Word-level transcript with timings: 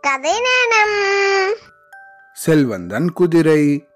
கதை 0.00 0.32
நேரம். 0.40 1.54
செல்வந்தன் 2.32 3.12
குதிரை. 3.12 3.86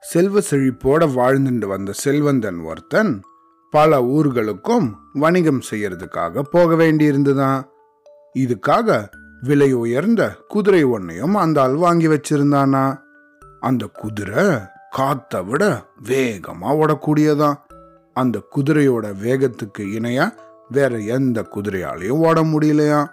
செல்வ 0.00 0.40
செழிப்போட 0.40 1.06
வாழ்ந்துட்டு 1.16 1.66
வந்த 1.66 1.92
செல்வந்தன் 1.92 2.60
ஒருத்தன் 2.60 3.22
பல 3.70 4.00
ஊர்களுக்கும் 4.00 4.92
வணிகம் 5.12 5.60
செய்யறதுக்காக 5.70 6.42
போக 6.42 6.74
வேண்டியிருந்துதான் 6.74 7.62
இதுக்காக 8.38 9.08
விலை 9.40 9.72
உயர்ந்த 9.72 10.36
குதிரை 10.48 10.84
ஒன்னையும் 10.84 11.34
அந்த 11.34 11.62
ஆள் 11.62 11.74
வாங்கி 11.74 12.06
வச்சிருந்தானா? 12.06 13.00
அந்த 13.60 13.86
குதிரை 13.86 14.58
காத்த 14.90 15.42
விட 15.42 15.86
வேகமா 16.02 16.68
ஓடக்கூடியதான் 16.68 17.54
அந்த 18.12 18.42
குதிரையோட 18.56 19.14
வேகத்துக்கு 19.22 19.78
இணையா 19.78 20.34
வேற 20.68 20.98
எந்த 20.98 21.46
குதிரையாலையும் 21.54 22.26
ஓட 22.26 22.42
முடியலையா? 22.42 23.06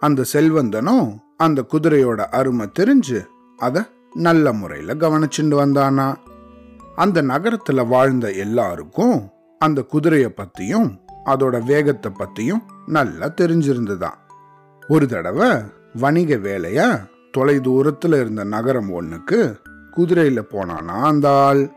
அந்த 0.00 0.24
செல்வந்தனும் 0.32 1.16
அந்த 1.36 1.66
குதிரையோட 1.72 2.20
அருமை 2.38 2.66
தெரிஞ்சு 2.78 3.18
அதை 3.58 3.82
நல்ல 4.14 4.52
முறையில் 4.52 5.00
கவனிச்சுட்டு 5.00 5.56
வந்தானா. 5.62 6.16
அந்த 6.96 7.22
நகரத்தில் 7.22 7.84
வாழ்ந்த 7.86 8.32
எல்லாருக்கும் 8.32 9.18
அந்த 9.58 9.82
குதிரையை 9.82 10.30
பற்றியும் 10.30 10.88
அதோட 11.24 11.64
வேகத்தை 11.64 12.12
பற்றியும் 12.14 12.62
நல்லா 12.86 13.26
தெரிஞ்சிருந்துதான் 13.26 14.18
ஒரு 14.88 15.06
தடவை 15.06 15.50
வணிக 15.94 16.36
வேலையா 16.36 16.88
தொலை 17.32 17.60
தூரத்தில் 17.60 18.12
இருந்த 18.12 18.44
நகரம் 18.44 18.90
ஒன்றுக்கு 18.90 19.60
குதிரையில் 19.90 20.50
போனானா 20.50 20.96
அந்த 21.10 21.26
ஆள். 21.30 21.70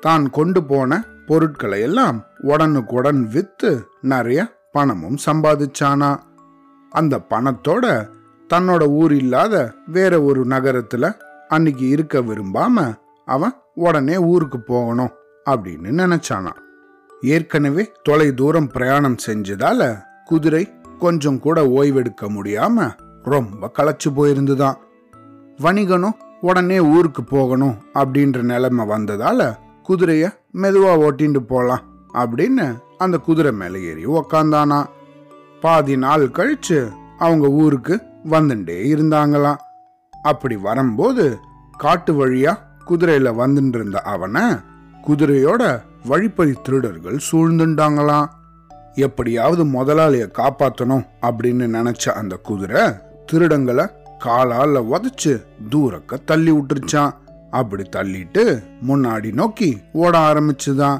தான் 0.00 0.30
கொண்டு 0.30 0.60
போன 0.64 1.04
பொருட்களை 1.26 1.80
எல்லாம் 1.80 2.18
உடனுக்குடன் 2.38 3.28
விற்று 3.28 3.88
நிறைய 4.02 4.40
பணமும் 4.72 5.18
சம்பாதிச்சானா. 5.26 6.10
அந்த 6.90 7.20
பணத்தோட 7.30 7.86
தன்னோட 8.54 8.88
ஊர் 8.88 9.12
இல்லாத 9.12 9.72
வேற 9.86 10.22
ஒரு 10.22 10.46
நகரத்துல 10.46 11.14
அன்னைக்கு 11.48 11.88
இருக்க 11.88 12.18
விரும்பாம 12.18 12.94
அவன் 13.24 13.52
உடனே 13.74 14.16
ஊருக்கு 14.18 14.60
போகணும் 14.60 15.10
அப்படின்னு 15.50 15.90
நினைச்சானா. 15.90 16.52
ஏற்கனவே 17.20 17.92
தொலை 18.02 18.34
தூரம் 18.34 18.68
பிரயாணம் 18.68 19.16
செஞ்சதால 19.26 20.02
குதிரை 20.24 20.72
கொஞ்சம் 20.98 21.40
கூட 21.40 21.62
ஓய்வெடுக்க 21.62 22.28
முடியாம 22.28 22.90
ரொம்ப 23.22 23.70
களைச்சு 23.78 24.08
போயிருந்துதான். 24.16 24.74
வணிகனும் 25.62 26.18
உடனே 26.40 26.80
ஊருக்கு 26.80 27.24
போகணும் 27.24 27.74
அப்படின்ற 27.94 28.42
நிலைமை 28.42 28.88
வந்ததால 28.88 29.56
குதிரைய 29.88 30.34
மெதுவா 30.54 30.92
ஓட்டிண்டு 31.06 31.38
போலாம் 31.38 31.80
அப்படின்னு 32.14 32.78
அந்த 32.98 33.18
குதிரை 33.18 33.52
மேல 33.52 33.78
ஏறி 33.78 34.06
உக்காந்தானா. 34.06 34.84
பாதி 35.60 35.96
நாள் 35.96 36.26
கழிச்சு 36.28 36.88
அவங்க 37.18 37.48
ஊருக்கு 37.48 38.00
வந்துட்டே 38.30 38.78
இருந்தாங்களாம் 38.94 39.62
அப்படி 40.12 40.56
வரும்போது 40.60 41.24
காட்டு 41.76 42.12
வழியா 42.12 42.52
குதிரையில 42.88 43.28
வந்துட்டு 43.34 43.78
இருந்த 43.78 43.98
அவனை 44.04 44.44
குதிரையோட 45.06 45.62
வழிப்பறி 46.04 46.54
திருடர்கள் 46.62 47.18
சூழ்ந்துட்டாங்களாம் 47.28 48.28
எப்படியாவது 48.96 49.62
முதலாளிய 49.64 50.24
காப்பாத்தணும் 50.38 51.04
அப்படின்னு 51.22 51.66
நினைச்ச 51.74 52.12
அந்த 52.12 52.34
குதிரை 52.42 52.82
திருடங்களை 53.32 53.84
காலால 54.24 54.80
உதச்சு 54.88 55.32
தூரக்க 55.68 56.20
தள்ளி 56.24 56.52
விட்டுருச்சான் 56.52 57.12
அப்படி 57.50 57.84
தள்ளிட்டு 57.96 58.44
முன்னாடி 58.88 59.30
நோக்கி 59.32 59.68
ஓட 59.92 60.14
ஆரம்பிச்சுதான் 60.20 60.98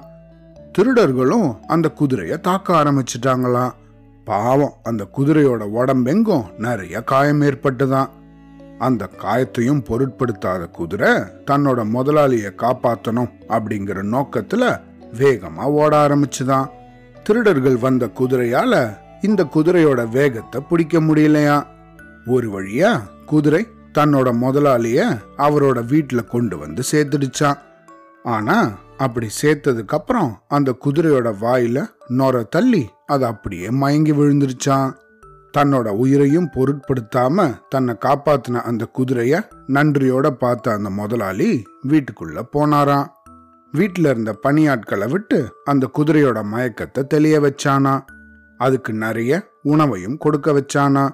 திருடர்களும் 0.79 1.49
அந்த 1.67 1.87
குதிரைய 1.99 2.34
தாக்க 2.41 2.75
ஆரம்பிச்சிட்டாங்களாம் 2.77 3.75
பாவம் 4.29 4.73
அந்த 4.83 5.07
குதிரையோட 5.17 5.62
உடம்பெங்கும் 5.71 6.45
நிறைய 6.59 7.01
காயம் 7.03 7.41
ஏற்பட்டுதான். 7.41 8.09
அந்த 8.79 9.09
காயத்தையும் 9.23 9.84
பொருட்படுத்தாத 9.84 10.71
குதிரை 10.71 11.12
தன்னோட 11.51 11.84
முதலாளிய 11.84 12.53
காப்பாத்தணும் 12.56 13.31
அப்படிங்கிற 13.49 14.03
நோக்கத்துல 14.12 14.81
வேகமா 15.12 15.62
ஓட 15.62 16.09
ஆரம்பிச்சுதான். 16.09 16.69
திருடர்கள் 17.22 17.77
வந்த 17.77 18.06
குதிரையால 18.06 18.97
இந்த 19.21 19.44
குதிரையோட 19.44 20.09
வேகத்தை 20.09 20.60
பிடிக்க 20.60 21.00
முடியலையா? 21.00 21.66
ஒரு 22.27 22.50
வழியா 22.50 23.00
குதிரை 23.27 23.66
தன்னோட 23.99 24.33
முதலாளிய 24.33 25.16
அவரோட 25.39 25.83
வீட்டுல 25.87 26.25
கொண்டு 26.25 26.59
வந்து 26.59 26.83
சேர்த்துடுச்சான் 26.93 27.59
ஆனா 28.22 28.71
அப்படி 28.98 29.28
சேர்த்ததுக்கப்புறம் 29.42 30.31
அந்த 30.48 30.70
குதிரையோட 30.84 31.28
வாயில 31.42 31.78
நொர 32.19 32.42
தள்ளி 32.48 32.84
அது 33.06 33.25
அப்படியே 33.26 33.69
மயங்கி 33.70 34.12
விழுந்துருச்சான். 34.12 34.91
தன்னோட 35.59 35.88
உயிரையும் 36.03 36.48
பொருட்படுத்தாம 36.54 37.47
தன்னை 37.69 37.94
காப்பாத்தின 38.04 38.62
அந்த 38.70 38.86
குதிரைய 38.98 39.34
நன்றியோட 39.69 40.26
பார்த்த 40.31 40.72
அந்த 40.72 40.91
முதலாளி 40.91 41.50
வீட்டுக்குள்ள 41.88 42.42
போனாராம். 42.53 43.06
வீட்டில் 43.72 44.04
இருந்த 44.04 44.32
பணியாட்களை 44.42 45.06
விட்டு 45.10 45.38
அந்த 45.65 45.91
குதிரையோட 45.98 46.38
மயக்கத்தை 46.53 47.03
தெளிய 47.06 47.41
வச்சானா 47.41 47.94
அதுக்கு 48.60 48.92
நிறைய 49.04 49.32
உணவையும் 49.62 50.19
கொடுக்க 50.19 50.53
வச்சானா 50.53 51.04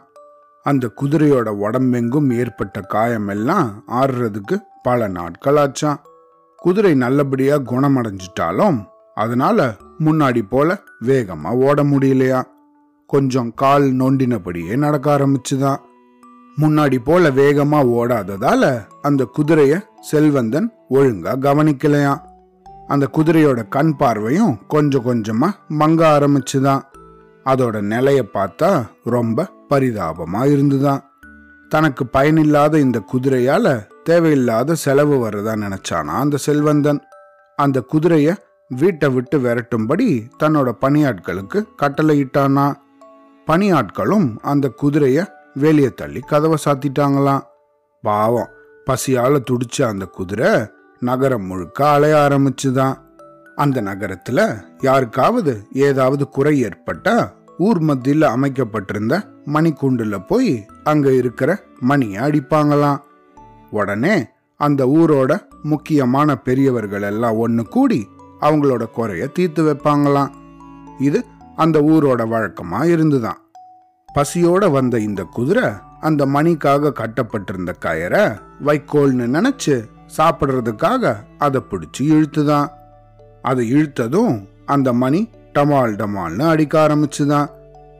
அந்த 0.66 0.90
குதிரையோட 1.00 1.48
உடம்பெங்கும் 1.64 2.30
ஏற்பட்ட 2.30 2.80
காயமெல்லாம் 2.94 3.70
ஆறுறதுக்கு 4.00 4.58
பல 4.82 5.08
நாட்கள் 5.08 5.56
ஆச்சான் 5.56 6.00
குதிரை 6.64 6.94
நல்லபடியா 6.94 7.56
குணமடைஞ்சிட்டாலும் 7.64 8.78
அதனால 9.14 9.58
முன்னாடி 10.04 10.42
போல 10.48 10.68
வேகமா 11.06 11.50
ஓட 11.62 11.82
முடியலையா? 11.84 12.40
கொஞ்சம் 13.10 13.50
கால் 13.54 13.86
நொண்டினபடியே 13.92 14.76
நடக்க 14.76 15.18
ஆரம்பிச்சுதான் 15.18 15.82
முன்னாடி 16.56 16.98
போல 17.04 17.30
வேகமா 17.30 17.80
ஓடாததால 17.94 18.62
அந்த 19.02 19.28
குதிரைய 19.36 19.74
செல்வந்தன் 20.10 20.68
ஒழுங்கா 20.90 21.32
கவனிக்கலையாம் 21.38 22.22
அந்த 22.88 23.06
குதிரையோட 23.06 23.68
கண் 23.68 23.96
பார்வையும் 23.96 24.58
கொஞ்சம் 24.66 25.04
கொஞ்சமா 25.04 25.48
மங்க 25.78 26.00
ஆரம்பிச்சுதான் 26.08 26.82
அதோட 27.46 27.80
நிலைய 27.84 28.22
பார்த்தா 28.34 28.70
ரொம்ப 29.06 29.48
பரிதாபமா 29.70 30.42
இருந்துதான் 30.46 31.02
தனக்கு 31.70 32.06
பயனில்லாத 32.06 32.78
இந்த 32.78 32.98
குதிரையால 33.12 33.66
தேவையில்லாத 34.04 34.74
செலவு 34.74 35.16
வர்றதா 35.24 35.54
நினைச்சானா 35.64 36.14
அந்த 36.16 36.36
செல்வந்தன்? 36.36 37.00
அந்த 37.58 37.84
குதிரைய 37.92 38.36
வீட்டை 38.68 39.08
விட்டு 39.08 39.38
விரட்டும்படி 39.38 40.08
தன்னோட 40.42 40.68
பணியாட்களுக்கு 40.80 41.64
கட்டளையிட்டானா? 41.82 42.66
பணியாட்களும் 43.46 44.28
அந்த 44.42 44.72
குதிரைய 44.82 45.26
வெளியே 45.54 45.90
தள்ளி 45.90 46.20
கதவை 46.20 46.58
சாத்திட்டாங்களாம். 46.64 47.42
பாவம் 48.02 48.50
பசியால 48.86 49.40
துடிச்ச 49.50 49.82
அந்த 49.82 50.04
குதிரை 50.04 50.52
நகரம் 51.00 51.46
முழுக்க 51.46 51.88
அலைய 51.88 52.16
ஆரம்பிச்சுதான். 52.16 52.94
அந்த 53.56 53.82
நகரத்துல 53.82 54.40
யாருக்காவது 54.80 55.66
ஏதாவது 55.72 56.28
குறை 56.28 56.54
ஏற்பட்டா 56.64 57.30
ஊர் 57.58 57.78
மத்தியில் 57.78 58.22
அமைக்கப்பட்டிருந்த 58.22 59.24
மணிக்கூண்டுல 59.46 60.26
போய் 60.26 60.66
அங்க 60.84 61.12
இருக்கிற 61.12 61.50
மணியை 61.80 62.22
அடிப்பாங்களாம். 62.24 63.00
உடனே 63.74 64.14
அந்த 64.56 64.86
ஊரோட 64.86 65.32
முக்கியமான 65.62 66.36
பெரியவர்கள் 66.36 67.02
எல்லாம் 67.02 67.36
ஒன்று 67.36 67.64
கூடி 67.68 68.08
அவங்களோட 68.40 68.90
குறைய 68.90 69.26
தீர்த்து 69.26 69.62
வைப்பாங்களாம். 69.64 70.30
இது 70.98 71.24
அந்த 71.56 71.82
ஊரோட 71.82 72.28
வழக்கமாக 72.28 72.86
இருந்துதான். 72.86 73.38
பசியோட 74.14 74.70
வந்த 74.70 74.98
இந்த 74.98 75.22
குதிரை 75.22 75.70
அந்த 76.00 76.26
மணிக்காக 76.26 76.92
கட்டப்பட்டிருந்த 76.92 77.74
கயரை 77.84 78.24
வைக்கோல்னு 78.64 79.26
நினைச்சு 79.36 79.76
சாப்பிட்றதுக்காக 80.16 81.14
அதை 81.38 81.60
பிடிச்சி 81.70 82.02
இழுத்துதான். 82.02 82.68
அதை 83.42 83.72
இழுத்ததும் 83.72 84.48
அந்த 84.66 84.92
மணி 84.92 85.30
டமால் 85.54 85.94
டமால்னு 86.00 86.48
அடிக்க 86.48 86.86
ஆரம்பிச்சுதான். 86.88 87.48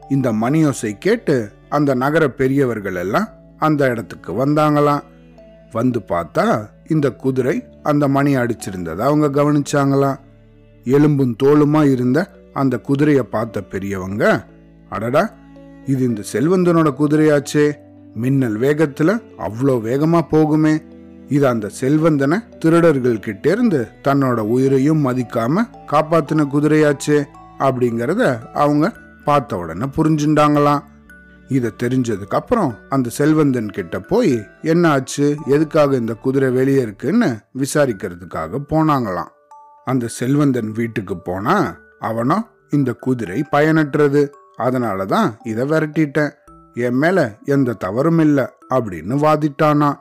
இந்த 0.09 0.31
மணியோசை 0.31 0.97
கேட்டு 0.97 1.51
அந்த 1.69 1.93
நகர 1.93 2.29
பெரியவர்கள் 2.29 2.95
எல்லாம் 2.95 3.27
அந்த 3.57 3.89
இடத்துக்கு 3.89 4.31
வந்தாங்களாம். 4.33 5.03
வந்து 5.75 5.99
பார்த்தா 6.07 6.45
இந்த 6.87 7.07
குதிரை 7.23 7.55
அந்த 7.83 8.07
மணி 8.15 8.31
அடிச்சிருந்ததை 8.35 9.03
அவங்க 9.09 9.27
கவனிச்சாங்களாம் 9.37 10.19
எலும்பும் 10.85 11.35
தோளுமா 11.43 11.81
இருந்த 11.91 12.19
அந்த 12.53 12.75
குதிரையை 12.87 13.23
பார்த்த 13.35 13.63
பெரியவங்க 13.71 14.23
அடடா 14.89 15.23
இது 15.85 16.01
இந்த 16.05 16.21
செல்வந்தனோட 16.33 16.89
குதிரையாச்சே. 16.99 17.65
மின்னல் 18.15 18.57
வேகத்துல 18.59 19.09
அவ்வளோ 19.37 19.73
வேகமா 19.87 20.19
போகுமே. 20.31 20.73
இது 21.29 21.45
அந்த 21.47 21.67
செல்வந்தனை 21.81 22.37
திருடர்கள் 22.59 23.23
கிட்ட 23.25 23.45
இருந்து 23.51 23.79
தன்னோட 24.03 24.39
உயிரையும் 24.53 25.01
மதிக்காம 25.05 25.63
காப்பாத்தின 25.91 26.45
குதிரையாச்சே 26.53 27.19
அப்படிங்கறத 27.59 28.23
அவங்க 28.53 28.85
பார்த்த 29.25 29.57
உடனே 29.57 29.87
புரிஞ்சுட்டாங்களாம் 29.97 30.83
இதை 31.47 31.71
தெரிஞ்சதுக்கு 31.83 32.29
அப்புறம் 32.29 32.75
அந்த 32.89 33.09
செல்வந்தன் 33.09 33.69
கிட்ட 33.69 33.99
போய் 33.99 34.47
என்ன 34.61 34.89
ஆச்சு 34.89 35.37
எதுக்காக 35.45 35.95
இந்த 35.95 36.13
குதிரை 36.13 36.49
வெளியே 36.49 36.81
இருக்குன்னு 36.81 37.37
விசாரிக்கிறதுக்காக 37.57 38.57
போனாங்களாம். 38.69 39.27
அந்த 39.85 40.07
செல்வந்தன் 40.07 40.71
வீட்டுக்கு 40.71 41.17
போனா 41.17 41.77
அவனோ 41.99 42.47
இந்த 42.69 42.93
குதிரை 42.93 43.43
பயனற்றது. 43.51 44.29
அதனால 44.55 45.05
தான் 45.05 45.37
இதை 45.43 45.69
விரட்டிட்டேன். 45.69 46.31
என் 46.73 46.95
மேல 46.95 47.37
எந்த 47.43 47.73
தவறும் 47.73 48.19
இல்லை 48.19 48.43
அப்படின்னு 48.69 49.15
வாதிட்டானா. 49.15 49.95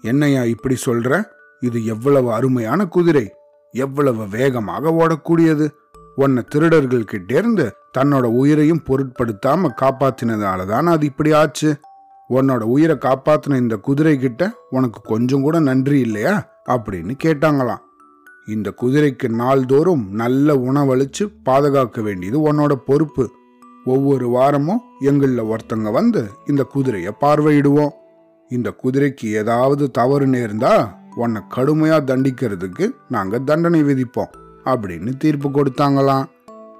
என்னையா 0.00 0.44
இப்படி 0.44 0.76
சொல்ற? 0.86 1.24
இது 1.60 1.84
எவ்வளவு 1.84 2.32
அருமையான 2.32 2.86
குதிரை. 2.86 3.34
எவ்வளவு 3.72 4.28
வேகமாக 4.28 4.90
ஓடக்கூடியது. 4.90 5.70
உன்னை 6.16 6.42
திருடர்கள் 6.42 7.04
தன்னோட 7.98 8.22
உயிரையும் 8.22 8.82
பொருட்படுத்தாம 8.86 9.68
காப்பாத்தினதால 9.82 10.66
தான் 10.66 10.86
அது 10.86 11.06
இப்படி 11.06 11.32
ஆச்சு? 11.32 11.76
உன்னோட 12.30 12.60
உயிரை 12.60 12.96
காப்பாத்தின 12.96 13.56
இந்த 13.56 13.76
குதிரை 13.76 14.18
கிட்ட 14.18 14.50
உனக்கு 14.70 15.00
கொஞ்சம் 15.02 15.42
கூட 15.42 15.60
நன்றி 15.60 16.00
இல்லையா? 16.00 16.46
அப்படின்னு 16.68 17.12
கேட்டாங்களாம். 17.24 17.82
இந்த 18.46 18.74
குதிரைக்கு 18.82 19.28
நாள்தோறும் 19.28 20.08
நல்ல 20.10 20.54
உணவளிச்சு 20.54 21.34
பாதுகாக்க 21.42 22.02
வேண்டியது 22.02 22.52
உன்னோட 22.52 22.72
பொறுப்பு. 22.72 23.30
ஒவ்வொரு 23.84 24.28
வாரமும் 24.28 24.80
எங்களில் 25.00 25.42
ஒருத்தங்க 25.42 25.92
வந்து 25.92 26.30
இந்த 26.46 26.62
குதிரையை 26.62 27.12
பார்வையிடுவோம். 27.20 27.90
இந்த 28.48 28.74
குதிரைக்கு 28.84 29.24
ஏதாவது 29.24 29.90
தவறு 29.90 30.26
நேர்ந்தா 30.26 30.88
உன்னை 31.14 31.42
கடுமையா 31.54 31.96
தண்டிக்கிறதுக்கு 32.04 32.90
நாங்க 33.08 33.38
தண்டனை 33.38 33.82
விதிப்போம். 33.82 34.42
அப்படின்னு 34.64 35.16
தீர்ப்பு 35.16 35.48
கொடுத்தாங்களாம். 35.48 36.24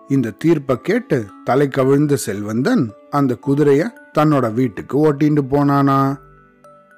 இந்த 0.08 0.31
தீர்ப்பை 0.31 0.81
கேட்டு 0.81 1.26
தலை 1.44 1.69
கவிழ்ந்த 1.69 2.16
செல்வந்தன் 2.16 2.92
அந்த 3.10 3.36
குதிரைய 3.46 3.86
தன்னோட 4.19 4.52
வீட்டுக்கு 4.52 5.12
ஓட்டிட்டு 5.12 5.42
போனானா. 5.50 6.16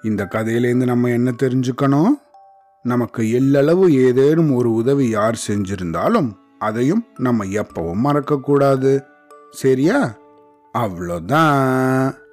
இந்த 0.02 0.28
கதையிலேருந்து 0.30 0.84
நம்ம 0.84 1.08
என்ன 1.08 1.34
தெரிஞ்சுக்கணும்? 1.42 2.08
நமக்கு 2.82 3.22
எல்லளவு 3.22 3.88
ஏதேனும் 3.88 4.54
ஒரு 4.54 4.72
உதவி 4.72 5.08
யார் 5.08 5.40
செஞ்சிருந்தாலும் 5.48 6.32
அதையும் 6.58 7.04
நம்ம 7.18 7.44
எப்பவும் 7.44 8.04
மறக்கக்கூடாது. 8.04 9.04
சரியா? 9.50 10.16
அவ்வளோதான் 10.78 12.24